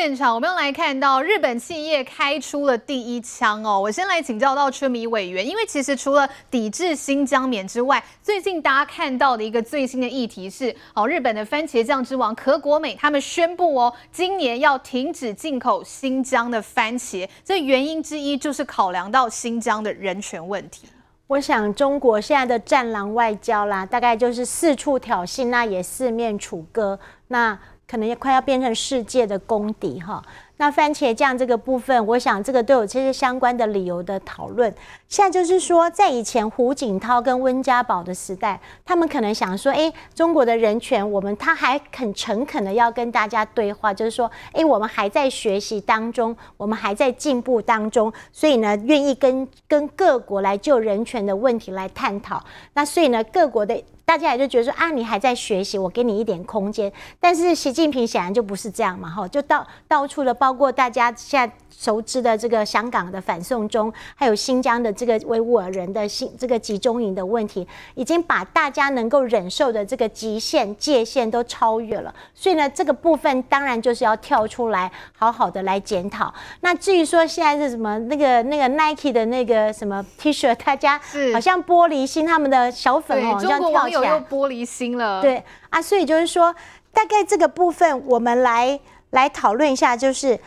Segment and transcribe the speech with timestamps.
[0.00, 3.80] 现场，我们要来看到日本企业开出了第一枪哦。
[3.80, 20.86] 我先来请教到春米委员，因为其实除了抵制新疆棉之外，最近大家看到的一个最新的议题是，哦，日本的番茄酱之王可果美他们宣布哦，今年要停止进口新疆的番茄，这原因之一就是考量到新疆的人权问题。
[21.26, 27.58] 我想中国现在的战狼外交啦，大概就是四处挑衅，那也四面楚歌，那。
[27.90, 30.22] 可能也快要变成世界的公敌哈。
[30.60, 34.74] 那番茄酱这个部分，我想这个都有这些相关的理由的讨论。
[35.06, 52.42] 现在就是说，在以前胡锦涛跟温家宝的时代，他们可能想说，诶，中国的人权，我们他还很诚恳的要跟大家对话，就是说，诶，我们还在学习当中，我们还在进步当中，所以呢，愿意跟跟各国来就人权的问题来探讨。
[52.74, 56.90] 那所以呢，各国的大家也就觉得说，啊，你还在学习，我给你一点空间。
[57.20, 60.32] 但是习近平显然就不是这样嘛，哈，就到到处的。
[60.32, 72.14] 包括大家现在熟知的这个香港的反送中，还有新疆的这个维吾尔人的新这个集中营的问题，已经把大家能够忍受的这个极限界限都超越了。
[72.34, 76.32] 所以呢，这个部分当然就是要跳出来，好好的来检讨。
[76.60, 80.98] 那至于说现在是什么那个那个 Nike 的那个什么 T 恤，大家
[81.34, 85.20] 好像玻璃心，他们的小粉红好像跳又玻璃心了。
[85.22, 86.54] 对啊，所以就是说，
[86.92, 88.80] 大概这个部分我们来。
[89.12, 90.38] 来讨论一下，就是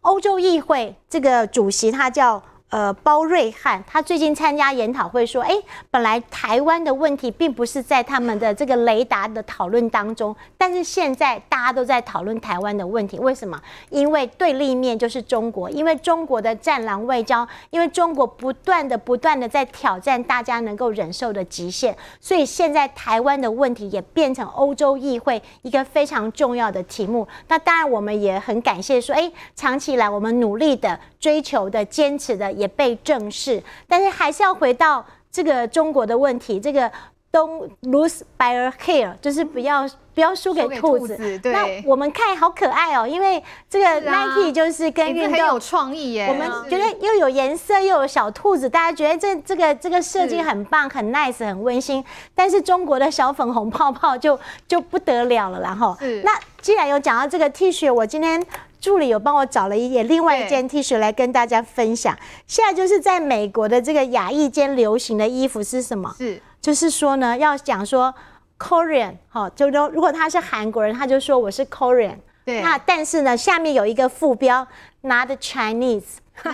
[0.00, 2.42] 欧洲议会这个主席，他叫。
[2.70, 5.54] 呃，包瑞汉他最近参加研讨会说，哎，
[5.90, 13.58] 本来台湾的问题并不是在他们的这个雷达的讨论当中，但是现在大家都在讨论台湾的问题，为什么？
[13.88, 27.26] 因为对立面就是中国，因为中国的战狼外交，因为中国不断的不断的在挑战大家能够忍受的极限，所以现在台湾的问题也变成欧洲议会一个非常重要的题目。
[27.48, 32.57] 那当然，我们也很感谢说，哎，长期以来我们努力的追求的、坚持的。
[32.58, 36.90] 也被正视，但是还是要回到这个中国的问题，这个
[37.30, 41.14] Don't lose by a hair，就是不要不要输给兔子。
[41.14, 46.26] 兔子对，那我们看好可爱哦，因为这个 Nike 就是跟运动很有创意耶。
[46.26, 52.02] 我们觉得又有颜色又有小兔子，大家觉得这这个这个设计很棒，很 nice，很温馨。
[52.34, 55.94] 但是中国的小粉红泡泡就就不得了了，然后
[56.24, 56.32] 那
[56.62, 58.42] 既然有讲到这个 T 恤，我今天。
[58.88, 62.18] 助理有帮我找了一件另外一件 T 恤来跟大家分享。
[62.46, 66.14] 现在就是在美国的这个亚裔间流行的衣服是什么？
[66.16, 68.14] 是，就是说呢，要讲说
[68.58, 72.16] Korean，哈，就说如果他是韩国人，他就说我是 Korean。
[72.46, 72.62] 对。
[72.62, 74.66] 那但是呢，下面有一个副标
[75.02, 76.04] ，Not Chinese。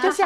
[0.02, 0.22] 就是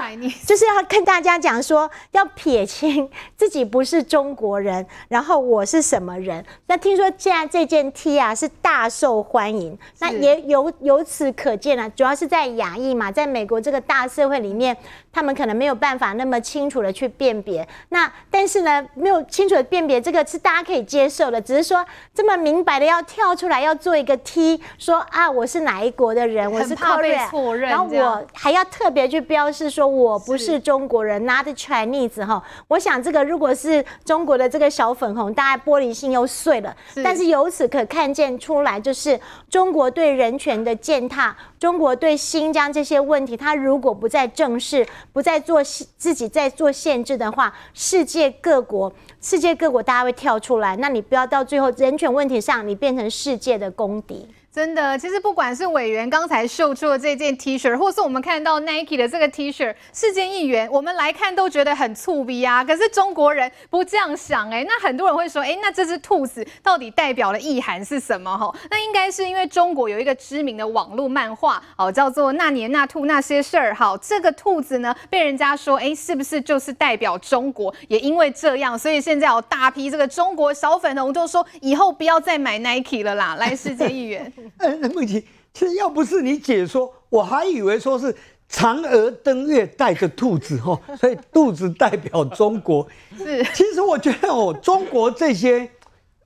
[0.47, 6.45] 就是要跟大家讲说，要撇清自己不是中国人，然后我是什么人。
[6.67, 14.77] 那听说现在这件 T 啊是大受欢迎，那也由由此可见啊，主要是在亚裔嘛，在美国这个大社会里面，
[15.13, 17.67] 他们可能没有办法那么清楚的去辨别。
[17.89, 29.48] 那但是呢，没有清楚的辨别，这个是大家可以接受的，只是说这么明白的要跳出来要做一个 T，说啊我是哪一国的人，我是 Korean，然后我还要特别去标。
[29.51, 32.43] 是说我不是中国人，not Chinese 哈。
[32.69, 36.75] 我想这个如果是中国的这个小粉红，大概玻璃心又碎了。
[37.03, 50.77] 但是由此可看见出来，就是中国对人权的践踏，中国对新疆这些问题，他如果不再正视，不再做自己在做限制的话，世界各国，世界各国大家会跳出来。
[50.77, 54.27] 那你不要到最后人权问题上，你变成世界的公敌。
[54.51, 62.65] 真的，其实不管是委员刚才秀出的这件 T 恤，或是我们看到 Nike 的这个 T 恤，世界议员，我们来看都觉得很粗鄙啊。
[62.65, 68.37] 可是中国人不这样想哎，那很多人会说，哎，那这只兔子到底代表的意涵是什么？
[68.37, 73.71] 哈， 那应该是因为中国有一个知名的网络漫画哦，叫做《那年那兔那些事儿》。
[73.75, 77.73] 好，这个兔子呢，被人家说，哎，是不是就是代表中国？
[77.87, 83.37] 也因为这样，所以现在有大批这个中国小粉红都说，以后不要再买 Nike 了啦。
[83.37, 84.33] 来，世界议员。
[84.59, 88.15] 呃， 那问题其实要不是你解说，我还以为说是
[88.51, 92.87] 嫦娥登月带着兔子哈，所以兔子代表中国。
[93.17, 95.69] 是，其实我觉得哦，中国这些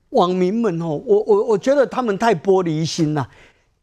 [0.09, 3.27] 网民们哦，我我我觉得他们太玻璃心了。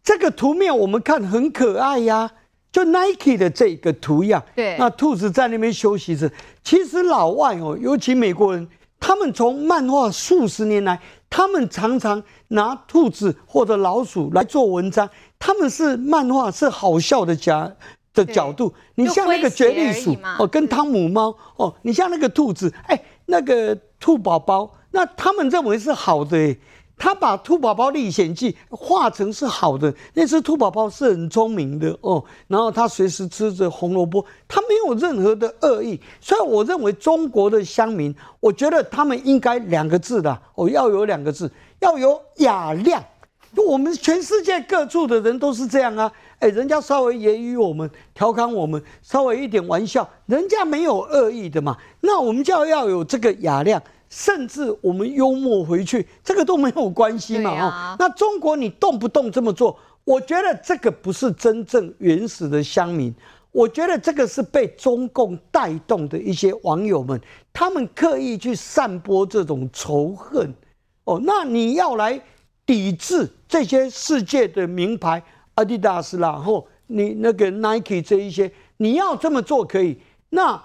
[0.02, 2.30] 这个图面我们看很可爱呀，
[2.72, 6.30] 就 Nike 的这个图样，对，那兔子在那边休息着。
[6.62, 8.66] 其实老外哦，尤其美国人，
[8.98, 10.98] 他们从漫画数十年来。
[11.30, 17.70] 他们常常拿兔子或者老鼠来做文章，他们是漫画是好笑的角
[18.12, 18.74] 的角度。
[18.96, 26.56] 你像那个绝地鼠哦，跟汤姆猫哦，你像那个兔子，哎，那个兔宝宝，那他们认为是好的。
[27.00, 43.02] 他把兔宝宝历险记画成是好的，那只兔宝宝是很聪明的哦，然后他随时吃着红萝卜，他没有任何的恶意，所以我认为中国的乡民，我觉得他们应该两个字的，哦，要有两个字，要有雅量。
[43.66, 53.82] 我们全世界各处的人都是这样啊，哎，人家稍微揶揄我们、调侃我们，稍微一点玩笑，人家没有恶意的嘛，那我们就要有这个雅量。
[54.10, 57.50] 甚至我们幽默回去，这个都没有关系嘛？
[57.50, 63.14] 哦，那中国你动不动这么做，我觉得这个不是真正原始的乡民，
[63.52, 67.20] 我觉得这个是被中共带动的一些网友们，
[67.52, 70.52] 他们刻意去散播这种仇恨。
[71.04, 72.20] 哦，那你要来
[72.66, 75.22] 抵制这些世界的名牌，
[75.54, 80.00] 阿迪达斯啦，或你那个 Nike 这一些，你要这么做可以。
[80.30, 80.60] 那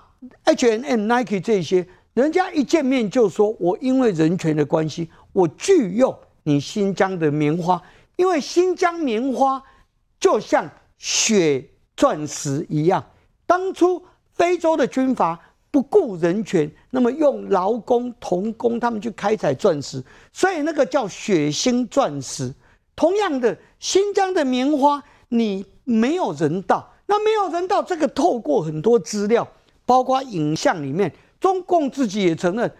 [0.46, 1.88] H&M、Nike 这些。
[2.16, 7.82] 人家一见面就说：“我因为人权的关系，我拒用你新疆的棉花，
[8.16, 9.62] 因为新疆棉花
[10.18, 10.66] 就像
[10.98, 11.62] 血
[11.98, 13.06] 钻石一样。
[13.46, 14.02] 当初
[14.32, 15.38] 非洲的军阀
[15.70, 20.02] 不顾人权，那么用劳工童工他们去开采钻石，
[20.32, 22.54] 所以那个叫血腥钻石。
[22.96, 29.46] 同样的，新疆的棉花你没有人道，那没有人道，这个透过很多资料，
[29.86, 31.14] 包括影像里面。”
[31.46, 32.72] 中共自己也承认，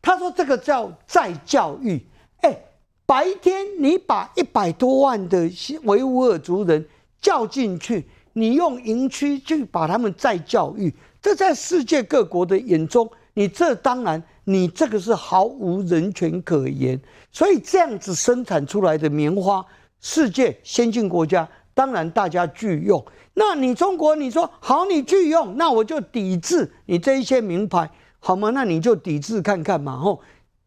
[0.00, 2.02] 他说这个叫再教育。
[2.40, 2.58] 哎，
[3.04, 5.46] 白天你把一百多万的
[5.82, 6.82] 维吾尔族人
[7.20, 10.90] 叫进去，你用营区去把他们再教育，
[11.20, 16.98] 这在世界各国的眼中，你这当然你这个是毫无人权可言。
[17.30, 19.62] 所以这样子生产出来的棉花，
[20.00, 23.04] 世界先进国家当然大家拒用。
[23.34, 27.90] 那你中国你说好，你拒用，那我就抵制你这一些名牌。
[28.26, 28.48] 好吗？
[28.54, 29.98] 那你就抵制看看嘛。
[29.98, 30.18] 吼，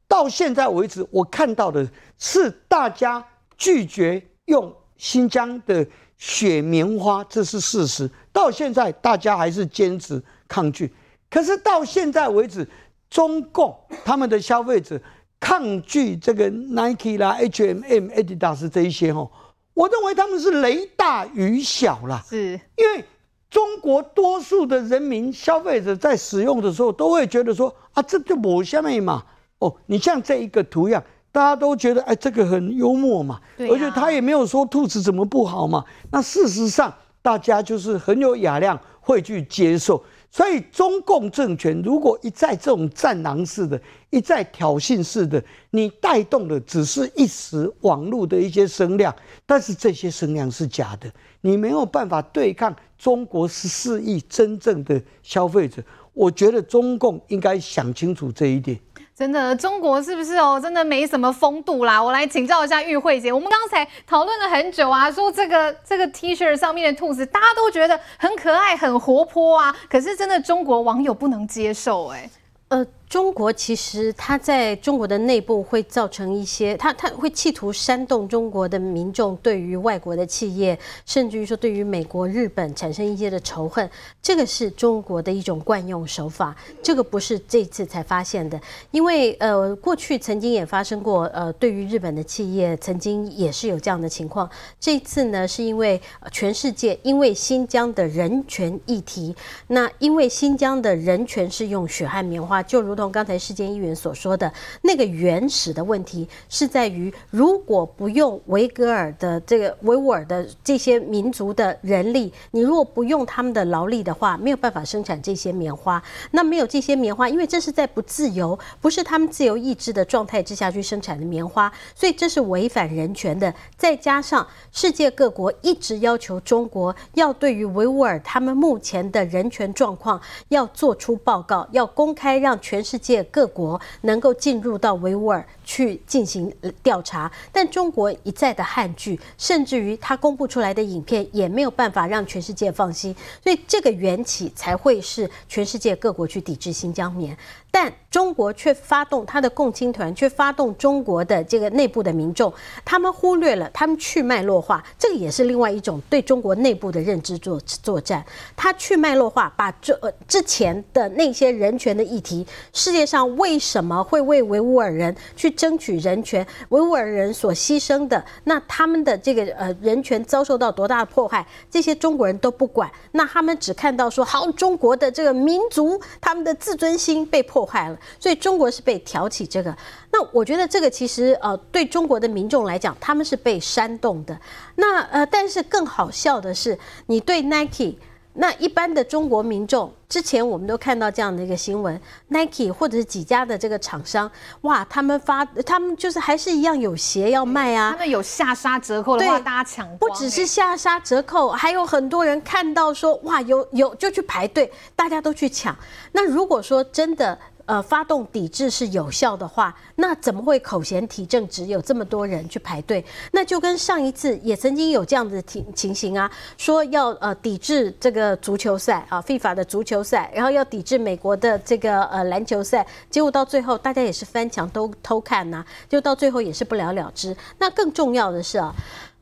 [0.07, 1.89] 到现在为止，我看到的
[2.19, 3.25] 是大家
[3.57, 5.83] 拒绝用新疆的
[6.19, 8.07] 雪棉花，这是事实。
[8.31, 10.93] 到现在，大家还是坚持抗拒。
[11.31, 12.67] 可是到现在为止，
[13.09, 13.75] 中共
[14.05, 15.01] 他们的消费者
[15.39, 19.31] 抗拒这个 Nike 啦、H&M、Adidas 这一些，吼，
[19.73, 22.23] 我认为他们是雷大雨小啦。
[22.29, 23.03] 是，因为。
[23.49, 29.23] 中国多数的人民消费者在使用的时候，都会觉得说啊，这就某下面嘛。
[29.59, 33.35] 哦，你像这一个图样，大家都觉得哎，这个很幽默嘛。
[33.35, 33.65] 啊。
[33.69, 35.83] 而且他也没有说兔子怎么不好嘛。
[36.11, 40.03] 那事实上，大家就是很有雅量，会去接受。
[40.29, 49.13] 所以，中共政权如果一再这种战狼式的，一再挑衅式的，你带动的只是一时网络的一些声量，
[49.45, 51.11] 但是这些声量是假的，
[51.41, 52.75] 你没有办法对抗。
[52.97, 55.83] 中国十四亿真正的消费者，
[56.13, 58.79] 我觉得中共应该想清楚这一点。
[59.15, 60.59] 真的，中国是不是哦？
[60.59, 62.01] 真的没什么风度啦。
[62.01, 72.29] 我来请教一下玉慧姐，我们刚才讨论了很久啊，说这个这个 T 恤上面的兔子，大家都觉得很可爱、很活泼啊，可是真的中国网友不能接受哎、欸。
[72.69, 83.89] 呃，中国其实它在中国的内部会造成一些，它它会企图煽动中国的民众对于外国的企业，甚至于说对于美国、日本产生一些的仇恨，
[84.21, 88.59] 这个是中国的一种惯用手法，这个不是这次才发现的，
[88.91, 94.49] 因为呃过去曾经也发生过，呃对于日本的企业曾经也是有这样的情况，
[94.81, 99.33] 这次呢是因为全世界因为新疆的人权议题，
[99.67, 102.61] 那因为新疆的人权是用血汗棉花。
[102.67, 104.51] 就如同刚才世坚议员所说的，
[104.81, 116.01] 那个原始的问题是在于，如果不用维格尔的这个维吾尔的这些民族的人力，你如果不用他们的劳力的话，没有办法生产这些棉花。
[116.31, 123.53] 那没有这些棉花，因为这是在不自由、不是他们自由意志的状态之下去生产的棉花，所以这是违反人权的。
[123.75, 132.37] 再加上世界各国一直要求中国要对于维吾尔他们目前的人权状况要做出报告，要公开。
[132.37, 143.13] 让全世界各国能够进入到维吾尔去进行调查，但中国一再的汉拒，甚至于他公布出来的影片也没有办法让全世界放心，
[143.43, 147.37] 所以这个缘起才会是全世界各国去抵制新疆棉。
[147.79, 152.51] 但中国却发动他的共青团，却发动中国的这个内部的民众，
[152.83, 158.25] 他们忽略了，他们去脉络化，这个也是另外一种对中国内部的认知作作战。
[158.55, 162.43] 他去脉络化，把这呃之前的那些人权的议题，
[162.73, 177.66] 世界上为什么会为维吾尔人去争取人权，维吾尔人所牺牲的，那他们的这个呃人权遭受到多大的迫害，这些中国人都不管，那他们只看到说，好，中国的这个民族，他们的自尊心被破。
[177.67, 179.75] 坏了，所以中国是被挑起这个。
[180.11, 184.39] 那我觉得这个其实呃，对中国的民众来讲，他们是被煽动的。
[184.75, 187.95] 那呃，但是更好笑的是，你对 Nike。
[188.39, 194.29] 那一般的中国民众，之前我们都看到这样的一个新闻，Nike 或者是几家的这个厂商，
[194.61, 205.75] 哇，他们发，他们就是还是一样有鞋要卖啊，他们有下杀折扣的话，大家抢，不只是下杀折扣，还有很多人看到说，哇，有有就去排队，大家都去抢。
[206.11, 207.35] 那如果说真的。
[207.67, 213.03] 呃，发动抵制是有效的话，那怎么会口嫌体正直有这么多人去排队？
[213.33, 227.35] 那就跟上一次也曾经有这样的情情形啊，说要呃抵制这个足球赛啊，FIFA 的足球赛，然后要抵制美国的这个呃篮球赛，结果到最后大家也是翻墙都偷看呐、就到最后也是不了了之。
[227.59, 228.73] 那更重要的是啊，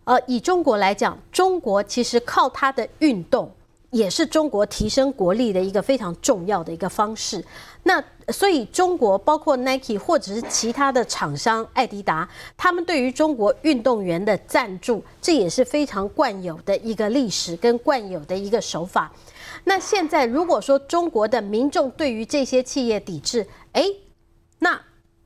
[0.04, 3.52] 呃，以中国来讲，中国其实靠它的运动。
[3.96, 7.42] 也是中国提升国力的一个非常重要的一个方式。
[7.84, 19.10] 那所以中国包括 Nike 或者是其他的厂商，爱迪达，他们对于中国运动员的赞助，这也是非常惯有的一个历史跟惯有的一个手法。
[19.64, 23.86] 那现在如果说中国的民众对于这些企业抵制，哎，
[24.60, 24.78] 那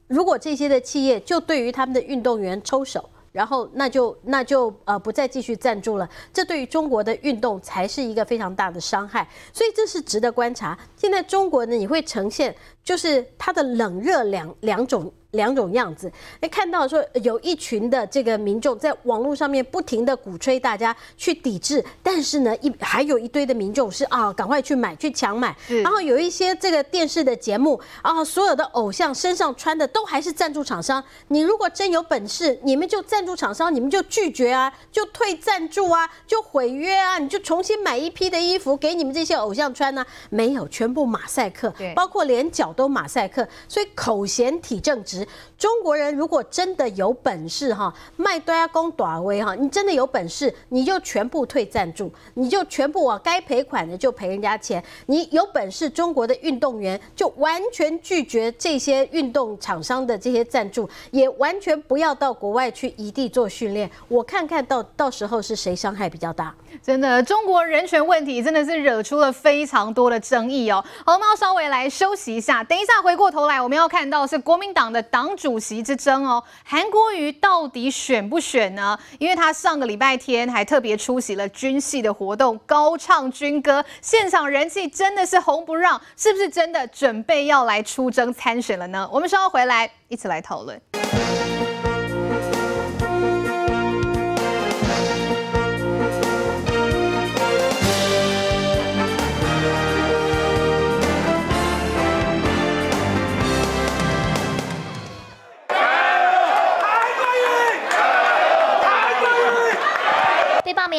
[0.05, 3.09] 如果这些的企业就对于他们的运动员抽手。
[3.31, 10.77] 然后那就那就呃不再继续赞助了，这对于中国的运动才是一个非常大的伤害，所以这是值得观察。
[10.95, 15.11] 现在中国呢，你会呈现就是它的冷热两两种。
[15.31, 31.03] 两种样子，那，看到说有一群的这个民众在网络上面不停的鼓吹大家去抵制，但是呢，一还有一堆的民众是啊，赶快去买去抢买，然后有一些这个电视的节目啊，所有的偶像身上穿的都还是赞助厂商。
[31.27, 40.03] 你如果真有本事，你们就赞助厂商，你们就拒绝啊，就退赞助啊，就毁约啊，你就重新买一批的衣服给你们这些偶像穿呢？
[40.31, 45.18] 没有，全部马赛克，包括连脚都马赛克，所以口嫌体正直。
[45.19, 45.27] 值
[45.59, 54.81] 中国人如果真的有本事哈，卖多亚公短威哈，你真的有本事，你就全部退赞助，你就全部啊该赔款的就赔人家钱。
[55.07, 63.91] 你有本事，中国的运动员就完全拒绝这些运动厂商的这些赞助，也完全不要到国外去异地做训练。
[64.07, 66.55] 我看看到到时候是谁伤害比较大。
[66.81, 70.81] 真的，中国人权问题真的是惹出了非常多的争议哦。
[71.05, 76.43] 好，我们要稍微来休息一下，等一下回过头来，我们要看到是国民党的党主主席之争哦。
[76.63, 78.95] 韩国瑜到底选不选呢？
[79.17, 89.09] 因为他上个礼拜天还特别出席了军系的活动，高唱军歌，现场人气真的是红不让，是不是真的准备要来出征参选了呢？
[89.11, 90.79] 我们稍后回来一起来讨论。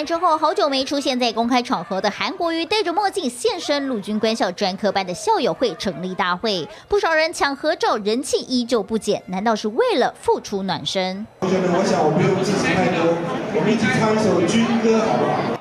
[0.05, 9.23] 之后，好久没出现在公开场合的韩国瑜戴着墨镜现身陆军官校专科班的校友会成立大会，不少人抢合照，人气依旧不减。
[9.27, 11.27] 难道是为了付出暖身？
[11.41, 13.15] 同学们，我想我不用自己太多，
[13.55, 15.61] 我们一起唱一首军歌好不好？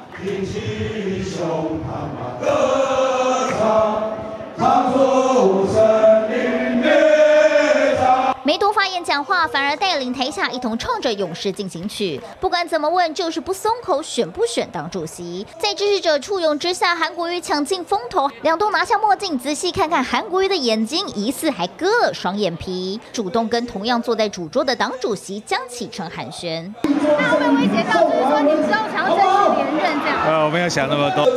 [9.03, 12.18] 讲话，反而带领台下一同唱着《勇士进行曲》。
[12.39, 15.46] 不管怎么问，就是不松口，选不选当主席？
[15.58, 26.72] 在支持者簇拥之下，韩国瑜抢尽风头，两度拿下墨镜，仔细看看韩国瑜的眼睛，疑似还割了双眼皮，主动跟同样坐在主桌的党主席江启臣寒暄。
[26.84, 30.25] 那会不会威胁到，就是说你之后想要争取连任这样？
[30.25, 31.27] 呃，我没有想那么多。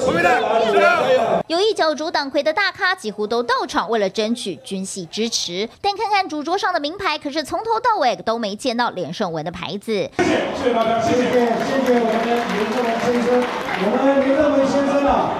[1.49, 5.69] 有意角逐党魁的大咖几乎都到场，为了争取军系支持。
[5.81, 9.92] 但看看主桌上的名牌，可是从头到尾都没见到连胜文的牌子。
[9.92, 13.28] 谢谢，谢谢大家，谢谢，谢谢我们连胜文先生。
[13.85, 15.37] 我们连胜文先生啊，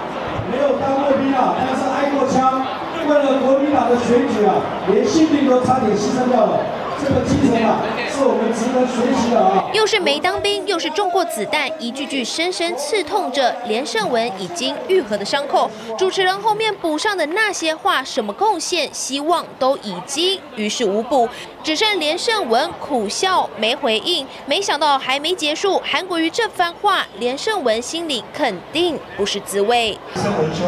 [0.53, 2.61] 没有当过兵啊，但是挨过枪，
[3.09, 4.61] 为了国民党的选举啊，
[4.93, 6.61] 连性命都差点牺牲掉了。
[7.03, 9.69] 这个精神啊，是我们值得学习的啊！
[9.73, 15.69] 又是没当兵，又是中过子弹，一句句深深刺痛着连胜文已经愈合的伤口。
[15.99, 21.29] 主持人后面补上的那些话，什么贡献、希望都已经于事无补，
[21.65, 24.25] 只剩连胜文苦笑没回应。
[24.47, 29.99] 没想到还没结束，韩国瑜这番话，连胜文心里肯定不是滋味。
[30.15, 30.67] 胜文兄。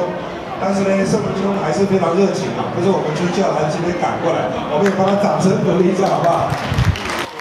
[0.60, 2.72] 但是呢，胜文兄还是非常热情啊！
[2.76, 6.50] 就是我们就叫他今天赶过来，我们也帮他掌声鼓励一下，好不好？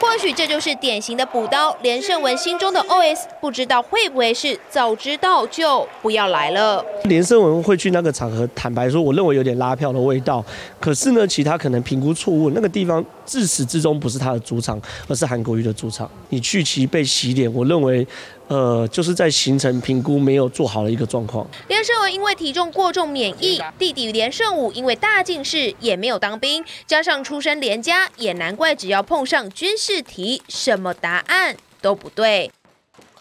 [0.01, 1.75] 或许这就是典型的补刀。
[1.81, 6.83] 连胜文心中的 OS，不知道会不会是早知道就不要来了。
[7.05, 10.43] 连胜文会去那个场合，坦白说，我认为有点拉票的味道。
[10.79, 16.09] 可是呢，其他可能评估错误，那个地方自始至终不是他的主场，而是韩国瑜的主场。
[16.29, 18.05] 你去其被洗脸，我认为。
[18.47, 21.47] 呃，就是在行程评估没有做好的一个状况。
[21.67, 32.51] 连胜文因为体重过重免疫，弟弟连胜武因为大近视也没有当兵，加上出身连家，也难怪只要碰上军事题，什么答案都不对。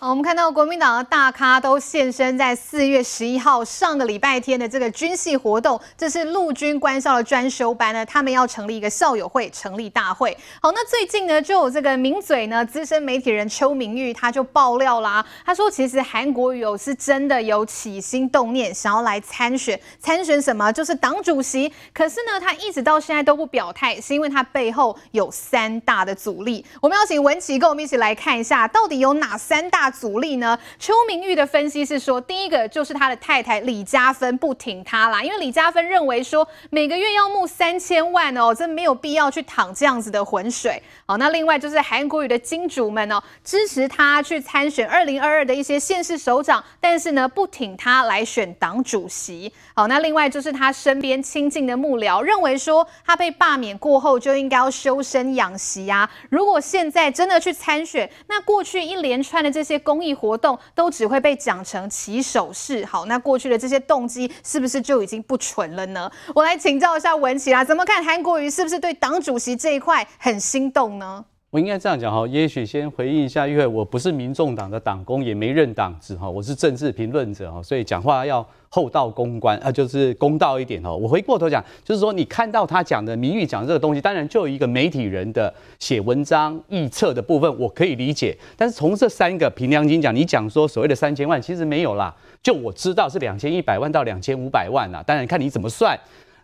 [0.05, 10.37] 好，我们看到国民党的大咖都现身在四月十一号上个礼拜天的这个军系活动，这是陆军官校的专修班呢，他们要成立一个校友会，成立大会。
[10.61, 20.73] 好，那最近呢，就有这个名嘴呢，资深媒体人邱明玉他就爆料啦，他说其实韩国瑜是真的有起心动念想要来参选，参选什么？
[20.73, 21.73] 就是党主席。
[21.95, 26.67] 可是呢，他一直到现在都不表态，是因为他背后有三大的阻力。
[26.81, 30.59] 我们要请文琪跟我们一起来看一下，到底有哪三大阻力呢？
[30.79, 40.83] 邱明玉的分析是说，第一个就是他的太太李嘉芬不挺他啦，因为李嘉芬认为说每个月要募三千万哦，这没有必要去淌这样子的浑水。
[41.07, 49.53] 好，那另外就是韩国瑜的金主们哦，支持他去参选二零二二的一些县市首长，但是呢不挺他来选党主席。
[49.75, 56.09] 好，那另外就是他身边亲近的幕僚认为说，他被罢免过后就应该要修身养息啊。
[56.31, 62.85] 如果现在真的去参选，那过去一连串的这些公益活动都只会被讲成起手式。
[62.87, 66.11] 好，那过去的这些动机是不是就已经不纯了呢？
[66.35, 71.25] 我来请教一下文琪啦，怎么看韩国瑜是不是对党主席这一块很心动呢？
[71.51, 80.97] 我应该这样讲哈，也许先回应一下，因为我不是民众党的党工，也没任党职哈，我是政治评论者哈，所以讲话要厚道公关啊，就是公道一点哦。
[80.97, 88.35] 我回过头讲，就是说你看到他讲的明玉讲的这个东西，当然就有一个媒体人的写文章臆测的部分，我可以理解。
[88.57, 95.95] 但是从这三个凭良心讲，你讲说所谓的三千万，其实没有啦，就我知道是两千一百万到两千五百万啦，当然看你怎么算。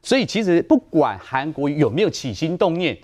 [0.03, 2.95] 所以其实不管韩国有没有起心动念。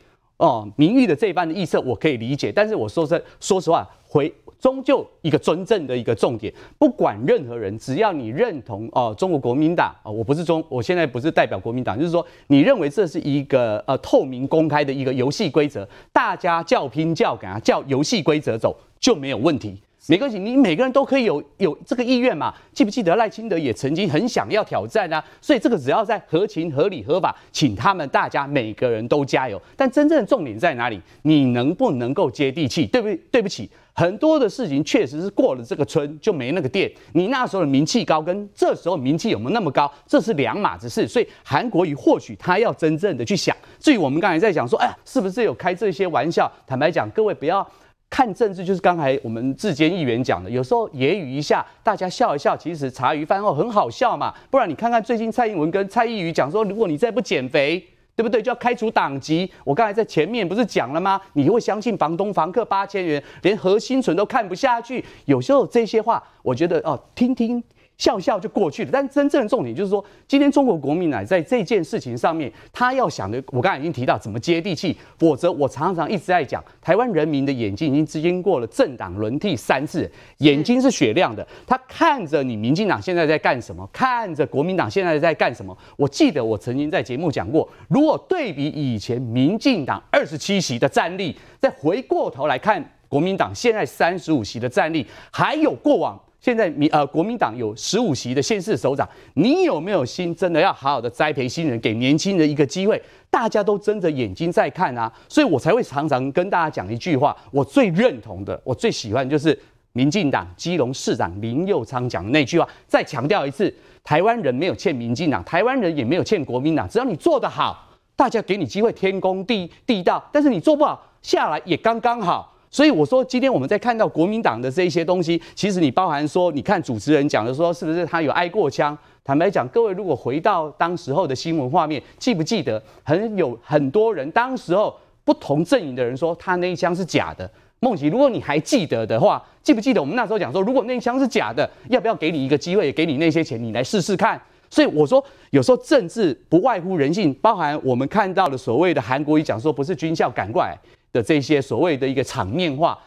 [0.44, 19.80] 哦，名誉的这一半的臆测我可以理解，但是我说实说实话，回终究一个尊正的一个重点，不管任何人，只要你认同哦，中国国民党啊，我不是中，我现在不是代表国民党，就是说你认为这是一个呃透明公开的一个游戏规则，大家叫拼叫赶啊，叫游戏规则走就没有问题。
[20.06, 22.54] 没关系，你每个人都可以有有这个意愿嘛？
[22.74, 25.24] 记不记得赖清德也曾经很想要挑战啊？
[25.40, 29.60] 所以这个只要在合情、合理、合法，请他们大家每个人都加油。
[29.76, 31.00] 但真正的重点在哪里？
[31.22, 32.84] 你能不能够接地气？
[32.86, 33.16] 对不对？
[33.30, 36.92] 对不起，很多的事情确实是过了这个村就没那个店。
[37.14, 41.08] 你那时候的名气高，跟这时候名气有没有那么高，这是两码子事。
[41.08, 43.56] 所以韩国瑜或许他要真正的去想。
[43.78, 46.50] 至于我们刚才在讲说，哎呀，是不是有开这些玩笑？
[46.66, 47.66] 坦白讲，各位不要。
[48.14, 54.32] 看政治就是刚才我们志坚议员讲的，有时候揶揄一下，大家笑一笑，其实茶余饭后很好笑嘛。
[54.52, 58.40] 不然你看看最近蔡英文跟蔡依瑜讲说，如果你再不减肥，对不对？
[58.40, 59.50] 就要开除党籍。
[59.64, 61.20] 我刚才在前面不是讲了吗？
[61.32, 65.04] 你会相信房东房客八千元，连何心存都看不下去。
[65.24, 67.60] 有时候这些话，我觉得哦，听听。
[67.96, 74.96] 笑笑就过去了，但真正的重点就是说，今天中国国民党在这件事情上面，他要想的，我刚才已经提到怎么接地气。
[75.16, 85.76] 否则，我常常一直在讲，台湾人民的眼睛已经经过了政党轮替三次，眼睛是雪亮的，他看着你民进党现在在干什么，看着国民党现在在干什么。
[85.96, 96.20] 我记得我曾经在节目讲过，如果对比以前民进党二十七席的战力，再回过头来看国民党现在三十五席的战力，还有过往。
[96.44, 103.00] 现在民呃国民党有十五席的县市首长，你有没有心真的要好好的栽培新人，给年轻人一个机会？
[103.30, 109.58] 大家都睁着眼睛在看啊，所以我才会常常跟大家讲一句话，我最认同的，我最喜欢就是
[109.92, 112.68] 民进党基隆市长林佑昌讲的那句话。
[112.86, 122.53] 再强调一次，台湾人没有欠民进党，台湾人也没有欠国民党，只要你做得好，大家给你机会，天公地地道；但是你做不好，下来也刚刚好。
[122.74, 128.98] 所以我说，今天我们在看到国民党的这一些东西，其实你包含说，你看主持人讲的说，是不是他有挨过枪？
[129.22, 137.48] 坦白讲，各位如果回到当时候的新闻画面，记不记得很有很多人当时候不同阵营的人说他那一枪是假的？
[137.78, 144.42] 孟琪，如果你还记得的话，记不记得我们那时候讲说，如果那一枪是假的，要不要给你一个机会，给你那些钱，你来试试看？
[144.68, 150.76] 所以我说，有时候政治不外乎人性，包含我们看到的所谓的韩国瑜讲说，不是军校赶过来。
[151.14, 152.98] 的这些所谓的一个场面话，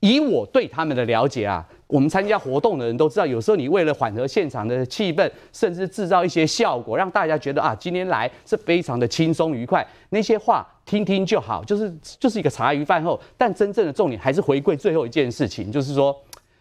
[0.00, 13.18] 以我对他们的了解啊，我们参加活动的人都知道，有时候你为了缓和现场的气氛，甚至制造一些效果，让大家觉得啊，今天来是非常的轻松愉快，那些话听听就好，就是就是一个茶余饭后。
[13.38, 16.14] 但真正的重点还是回归最后一件事情，就是说，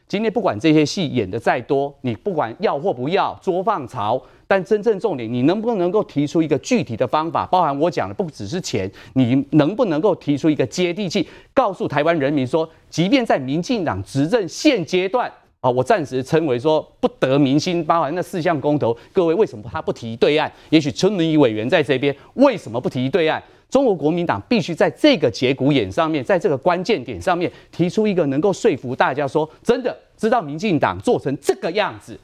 [0.08, 4.21] 今天不管这些戏演的再多，你不管要或不要，捉放潮，
[4.54, 7.44] 但真正重点，你能不能够提出一个具体的方法？
[7.48, 15.32] 包含我讲的不只是钱，你能不能够提出一个接地气，告诉台湾人民说，即便在民进党执政现阶段。
[15.60, 20.52] 啊，我暂时称为说不得民心，包含那四项公投，各位为什么他不提对岸？
[20.70, 23.42] 也许春林委员在这边为什么不提对岸？
[23.72, 32.20] 中国国民党必须在这个节骨眼上面，在这个关键点上面提出一个能够说服大家说，真的知道民进党做成这个样子。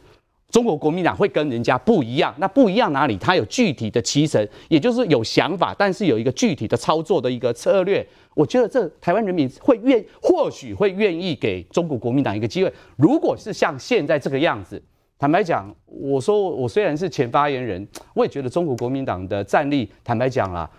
[0.49, 3.15] 中国国民党会跟人家不一样，那不一样哪里？
[3.17, 8.05] 他有具体的期程，也就是有想法，但是有一个具体的操作的一个策略。
[8.33, 12.73] 我觉得这台湾人民会愿，或许会愿意给中国国民党一个机会。
[12.97, 14.81] 如果是像现在这个样子，
[15.19, 20.69] 坦白讲，我说我虽然是前发言人，我也觉得中国国民党的战力，坦白讲啦。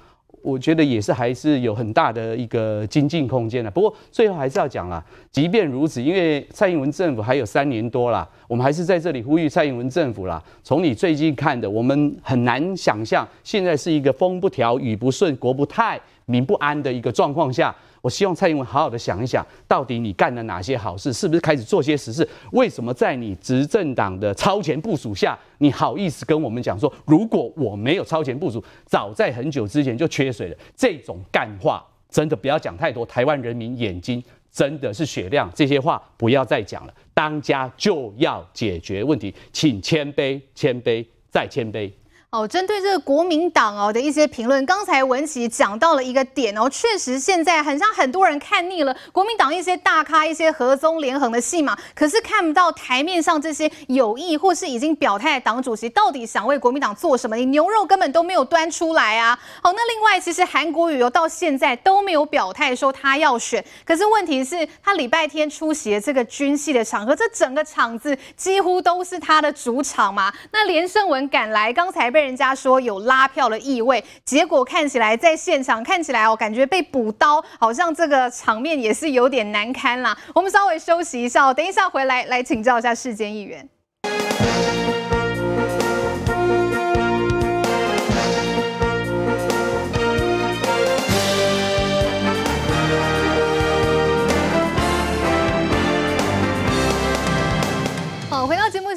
[0.42, 3.70] 我觉得也是还是有很大的一个精进空间的。
[3.70, 10.42] 不过最后还是要讲啦，即便如此，因为蔡英文政府还有三年多啦，我们还是在这里呼吁蔡英文政府啦。
[10.62, 16.00] 从你最近看的，我们很难想象现在是一个风不调、雨不顺、国不泰、
[16.30, 17.74] 民不安的一个状况下。
[18.02, 22.26] 我希望蔡英文好好的想一想，到底你干了哪些好事，是不是开始做些实事？
[22.52, 30.56] 为什么在你执政党的超前部署下，你好意思跟我们讲说，如果我没有超前部署，早在很久之前就缺水了？
[30.74, 36.94] 这种干话真的不要讲太多，台湾人民眼睛真的是雪亮，这些话不要再讲了。
[37.12, 41.92] 当家就要解决问题，请谦卑，谦卑，再谦卑。
[42.30, 59.36] 哦，针对这个国民党哦的一些评论，刚才文琪讲到了一个点哦，确实现在很像很多人看腻了国民党一些大咖、一些合纵连横的戏码，可是看不到台面上这些有意或是已经表态的党主席到底想为国民党做什么，你牛肉根本都没有端出来啊！
[59.60, 70.32] 好，那另外其实韩国瑜哦到现在都没有表态说他要选，可是问题是，他礼拜天出席的这个军系的场合，这整个场子几乎都是他的主场嘛。
[70.52, 72.19] 那连胜文赶来，刚才被。
[72.20, 80.14] 被人家说有拉票的意味，结果看起来在现场看起来哦感觉被补刀，好像这个场面也是有点难堪啦。
[80.34, 83.66] 我们稍微休息一下，等一下回来来请教一下世间议员。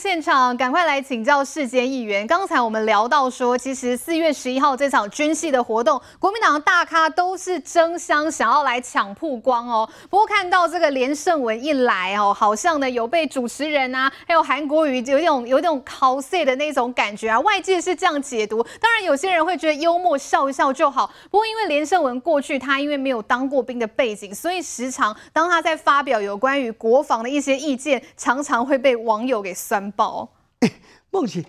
[0.04, 2.28] 现场，赶快来请教世坚议员。
[2.28, 9.90] 刚才我们聊到说，其实四月十一号这场军系的活动，国民党的大咖都是争相想要来抢曝光哦。
[10.10, 17.40] 不过看到这个连胜文一来哦，好像呢有被主持人啊，还有韩国瑜有一种有一种 cos 的那种感觉啊。
[17.40, 21.10] 外界是这样解读，当然有些人会觉得幽默笑一笑就好。
[21.32, 29.42] 不过因为连胜文过去他因为没有当过兵的背景，所以时常当他在发表有关于国防的一些意见，常常会被网友。
[29.44, 30.30] 给酸爆！
[30.60, 30.72] 哎，
[31.12, 31.46] 孟琪，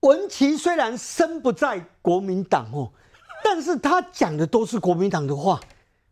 [0.00, 2.90] 文琪虽然身不在国民党哦，
[3.42, 5.60] 但是他讲的都是国民党的话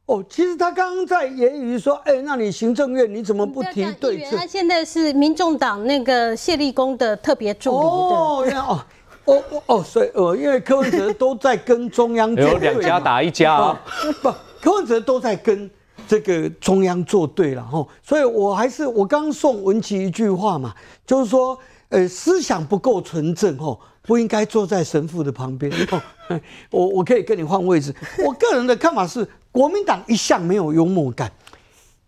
[0.07, 0.24] 哦。
[0.28, 4.37] 其实他刚刚在言语说，哎，那你行政院你怎么不提对策？
[4.37, 8.85] 他现在是民众党那个谢立功的特别助理哦，哦
[9.24, 13.81] 哦哦哦，所以呃，因为柯文哲都在跟中央 有两家打一家啊，
[14.22, 15.70] 不，柯文哲都在跟。
[16.12, 20.75] 这个中央做对了哈，所以我还是我刚送文琪一句话嘛，
[21.07, 25.72] 就是说，呃，思想不够纯正哈，不应该坐在神父的旁边。
[26.68, 27.94] 我我可以跟你换位置。
[28.27, 31.33] 我个人的看法是，国民党一向没有幽默感。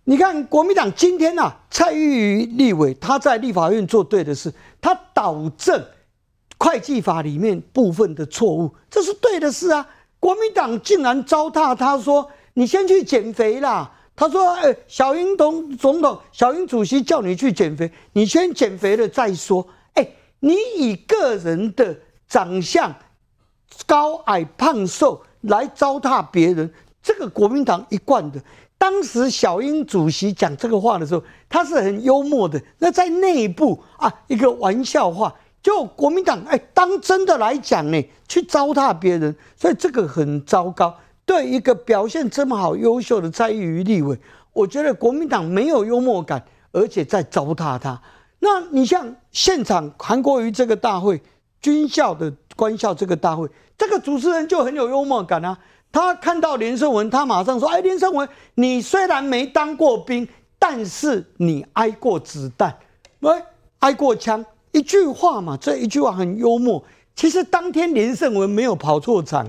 [0.05, 5.83] 你看，国民党今天啊，蔡玉瑜立委他在立法院做对的事，他导正
[6.59, 9.88] 会计法里面部分的错误，这是对的事啊。
[10.21, 12.31] 国民党竟然糟蹋他说。
[12.55, 13.90] 你先去减肥啦！
[14.17, 19.67] 他说：“哎、小英总总统，小英主席叫你去减肥，你先减肥了再说。
[19.95, 21.97] 哎、你以个人的
[22.29, 22.95] 长相
[23.87, 28.40] 高矮胖瘦来糟蹋别人，这个国民党一贯的。
[28.79, 32.62] 当时小英主席讲这个话的时候，他是很幽默的。
[32.79, 40.95] 那在内部啊，一个玩笑话，就国民党哎、当真的来讲呢，去糟蹋别人，所以这个很糟糕。”
[41.27, 44.19] 对一个表现这么好、优秀的蔡玉瑜立委，
[44.53, 48.01] 我觉得国民党没有幽默感，而且在糟蹋他。
[48.41, 51.21] 那你像现场韩国瑜这个大会，
[51.61, 55.59] 军校的官校这个大会，这个主持人就很有幽默感啊。
[55.91, 60.27] 他看到连胜文，他马上说：“哎，连胜文，你虽然没当过兵，
[60.59, 62.77] 但是你挨过子弹，
[63.21, 63.33] 喂，
[63.79, 66.83] 挨过枪。”一句话嘛，这一句话很幽默。
[67.15, 69.49] 其实当天连胜文没有跑错场，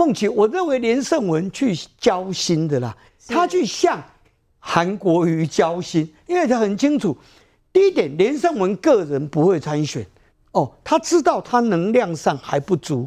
[0.00, 2.96] 孟琪，我认为连胜文去交心的啦，
[3.28, 4.02] 他去向
[4.58, 7.14] 韩国瑜交心，因为他很清楚，
[7.70, 10.06] 第一点，连胜文个人不会参选，
[10.52, 13.06] 哦，他知道他能量上还不足，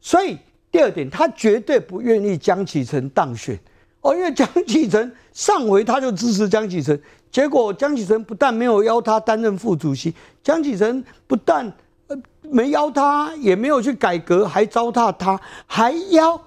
[0.00, 0.36] 所以
[0.72, 3.56] 第二点，他绝对不愿意江启臣当选，
[4.00, 7.00] 哦，因为江启臣上回他就支持江启臣，
[7.30, 11.72] 结果江启臣不但没有邀他担任副主席，江启臣不但
[12.52, 16.38] 没邀他，也没有去改革，还糟蹋他，还邀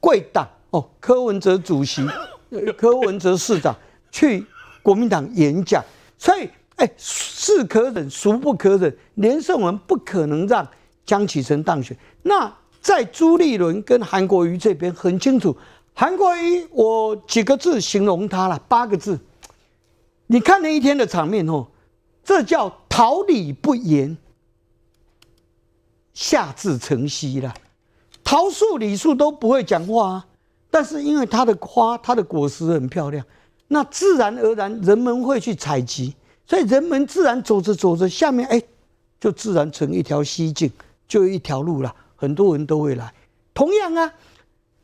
[0.00, 2.02] 贵党哦，柯文哲主席、
[2.76, 3.76] 柯文哲市长
[4.10, 4.44] 去
[4.82, 5.84] 国民党演讲，
[6.16, 8.96] 所以哎，是可忍，孰不可忍？
[9.16, 10.66] 连胜文不可能让
[11.04, 11.94] 江启臣当选。
[12.22, 15.54] 那在朱立伦跟韩国瑜这边很清楚，
[15.92, 19.20] 韩国瑜我几个字形容他了，八个字。
[20.28, 21.66] 你看那一天的场面哦，
[22.24, 24.16] 这叫桃李不言。
[26.14, 27.54] 夏至成蹊了，
[28.22, 30.26] 桃树、李树都不会讲话啊，
[30.70, 33.24] 但是因为它的花、它的果实很漂亮，
[33.68, 36.14] 那自然而然人们会去采集，
[36.46, 38.62] 所以人们自然走着走着，下面哎，
[39.18, 40.70] 就自然成一条溪径，
[41.08, 43.12] 就一条路了，很多人都会来。
[43.54, 44.12] 同样啊，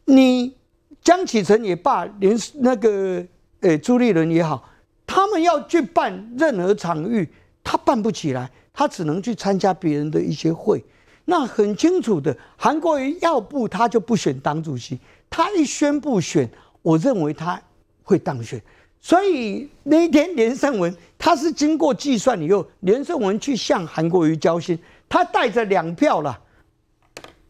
[0.06, 0.54] 你
[1.02, 3.24] 江启臣也罢，连那个
[3.60, 4.66] 呃朱立伦也好，
[5.06, 7.30] 他们要去办任何场域，
[7.62, 10.82] 他办不起来，他只能去参加别人的一些会。
[11.30, 16.48] 那很清楚的，韩国瑜要不他就不选党主席，他一宣布选，
[16.80, 17.60] 我认为他
[18.02, 18.58] 会当选。
[18.98, 26.40] 所以那一天连胜文他是经过计算以后，连胜文去向韩国瑜交心，他带着两票了，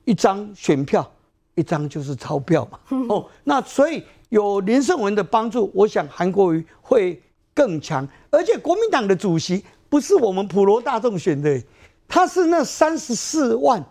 [0.05, 1.09] 一张选票，
[1.55, 2.81] 一张就是钞票嘛。
[3.09, 7.23] 哦，那所以有连胜文的帮助，我想韩国瑜会
[7.55, 8.05] 更强。
[8.29, 11.63] 而且国民党的主席不是我们普罗大众选的。
[12.09, 13.85] 他是那三十四万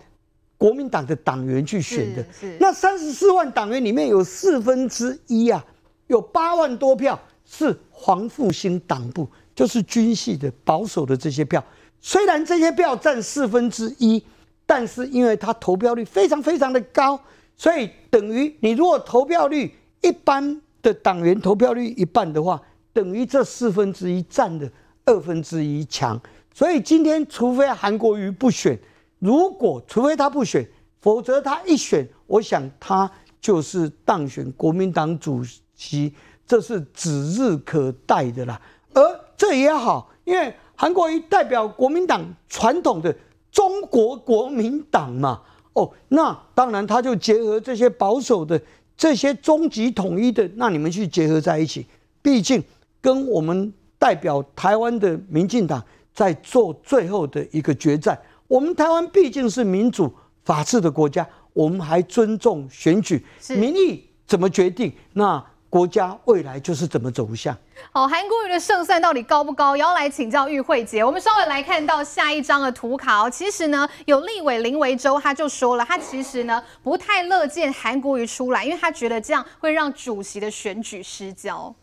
[0.57, 2.25] 国民党的党员去选的，
[2.59, 5.63] 那三十四万党员里面有四分之一啊，
[6.07, 11.63] 有八万多票是黄复兴党部，就是军系的保守的这些票。
[12.01, 14.21] 虽然这些票占四分之一，
[14.65, 17.19] 但是因为他投票率非常非常的高，
[17.55, 22.59] 所以等于你如果投票率一般的党员投票率一半的话，
[22.93, 24.67] 等于这四分之一占的
[25.05, 26.19] 二分之一强。
[26.57, 28.75] 所以今天，除非韩国瑜不选，
[29.19, 30.67] 如果除非他不选，
[30.99, 33.07] 否则他一选，我想他
[33.39, 35.43] 就是当选国民党主
[35.75, 36.11] 席，
[36.47, 38.59] 这是指日可待的啦。
[38.95, 38.99] 而
[39.37, 43.15] 这也好，因为韩国瑜代表国民党传统的
[43.51, 45.39] 中国国民党嘛，
[45.73, 48.59] 哦，那当然他就结合这些保守的、
[48.97, 51.85] 这些终极统一的，那你们去结合在一起，
[52.23, 52.63] 毕竟
[52.99, 55.79] 跟我们代表台湾的民进党。
[56.17, 58.19] 在做最后的一个决战。
[58.47, 60.11] 我们台湾毕竟是民主
[60.43, 67.55] 法治的国家，我们还尊重选举，民意怎么决定，那国家未来就是怎么走向。
[67.91, 69.75] 好，韩国瑜的胜算到底高不高？
[69.75, 71.03] 也要来请教玉慧姐。
[71.03, 73.29] 我们稍微来看到下一张的图卡哦。
[73.29, 81.75] 其实呢，有立委林维洲他就说了，他其实呢不太乐见韩国瑜出来，因为他觉得这样会让主席的选举失焦。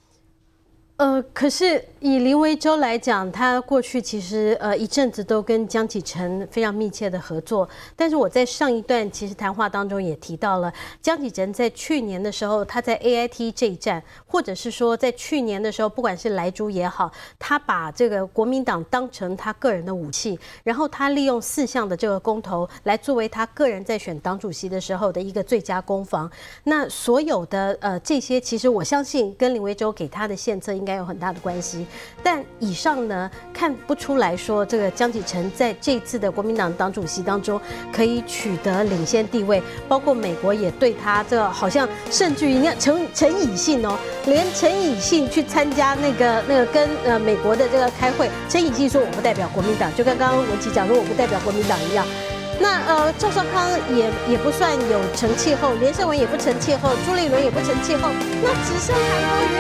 [0.97, 7.69] 呃，可是以林维洲来讲，他过去其实呃一阵子都跟江启臣非常密切的合作。
[7.97, 26.31] 但是我在上一段其实谈话当中也提到了，江启臣在去年的时候，他在 AIT 这一战，或者是说在去年的时候，不管是莱猪也好，他把这个国民党当成他个人的武器，然后他利用四项的这个公投来作为他个人在选党主席的时候的一个最佳攻防。
[26.63, 30.73] 那所有的呃这些，其实我相信跟林维洲给他的献策。
[30.85, 31.87] 应该有很大的关系，
[32.23, 37.59] 但以上呢，看不出来说这个江启臣在这次的国民党党主席当中
[37.91, 52.07] 可以取得领先地位，包括美国也对他这好像甚至于你看陈陈以信哦，连陈以信去参加那个那个跟呃美国的这个开会，陈以信说我不代表国民党，就跟刚刚文琪讲说我不代表国民党一样。
[52.61, 58.09] 那呃赵少康也也不算有成气候，连胜文也不成气候，朱立伦也不成气候，
[58.45, 59.49] 那只剩韩国瑜